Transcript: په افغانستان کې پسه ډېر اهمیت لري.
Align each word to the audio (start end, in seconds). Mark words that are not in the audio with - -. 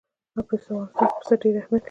په 0.33 0.41
افغانستان 0.43 1.07
کې 1.11 1.17
پسه 1.19 1.35
ډېر 1.41 1.55
اهمیت 1.57 1.67
لري. 1.71 1.79